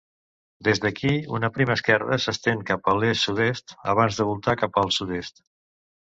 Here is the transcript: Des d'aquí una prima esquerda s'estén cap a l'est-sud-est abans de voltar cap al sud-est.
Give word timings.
Des 0.67 0.79
d'aquí 0.83 1.09
una 1.39 1.49
prima 1.57 1.75
esquerda 1.79 2.17
s'estén 2.23 2.63
cap 2.69 2.89
a 2.93 2.95
l'est-sud-est 3.01 3.75
abans 3.93 4.17
de 4.21 4.27
voltar 4.31 4.55
cap 4.63 4.81
al 4.83 4.89
sud-est. 4.97 5.43